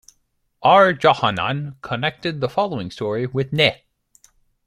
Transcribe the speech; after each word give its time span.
R. 0.63 0.93
Johanan 0.93 1.75
connected 1.83 2.41
the 2.41 2.49
following 2.49 2.89
story 2.89 3.27
with 3.27 3.53
Neh. 3.53 3.77